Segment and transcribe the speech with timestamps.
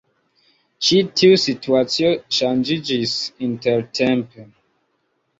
[0.85, 3.13] Ĉi tiu situacio ŝanĝiĝis
[3.49, 4.47] intertempe.